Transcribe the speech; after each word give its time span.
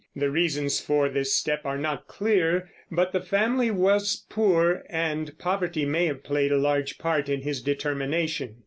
The 0.15 0.31
reasons 0.31 0.79
for 0.79 1.09
this 1.09 1.31
step 1.35 1.63
are 1.63 1.77
not 1.77 2.07
clear; 2.07 2.71
but 2.91 3.11
the 3.11 3.21
family 3.21 3.69
was 3.69 4.25
poor, 4.31 4.81
and 4.89 5.37
poverty 5.37 5.85
may 5.85 6.07
have 6.07 6.23
played 6.23 6.51
a 6.51 6.57
large 6.57 6.97
part 6.97 7.29
in 7.29 7.41
his 7.43 7.61
determination. 7.61 8.55